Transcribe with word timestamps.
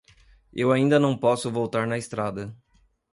Eu 0.51 0.71
ainda 0.71 0.99
não 0.99 1.15
posso 1.15 1.51
voltar 1.51 1.85
na 1.85 1.95
estrada. 1.95 2.57